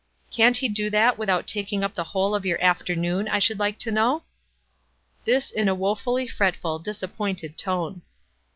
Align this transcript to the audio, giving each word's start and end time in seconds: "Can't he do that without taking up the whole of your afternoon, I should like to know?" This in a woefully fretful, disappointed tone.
"Can't 0.35 0.57
he 0.57 0.67
do 0.67 0.89
that 0.89 1.19
without 1.19 1.45
taking 1.45 1.83
up 1.83 1.93
the 1.93 2.05
whole 2.05 2.33
of 2.33 2.43
your 2.43 2.59
afternoon, 2.59 3.27
I 3.27 3.37
should 3.37 3.59
like 3.59 3.77
to 3.77 3.91
know?" 3.91 4.23
This 5.25 5.51
in 5.51 5.67
a 5.67 5.75
woefully 5.75 6.25
fretful, 6.27 6.79
disappointed 6.79 7.55
tone. 7.55 8.01